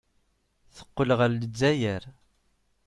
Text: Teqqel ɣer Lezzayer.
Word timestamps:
Teqqel 0.75 1.09
ɣer 1.19 1.29
Lezzayer. 1.31 2.03